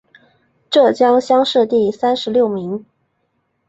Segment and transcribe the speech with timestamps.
[0.71, 2.83] 浙江乡试第三十六名。